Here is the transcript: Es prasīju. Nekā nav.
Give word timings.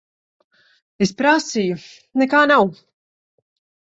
Es 1.05 1.11
prasīju. 1.19 1.77
Nekā 2.21 2.39
nav. 2.53 2.65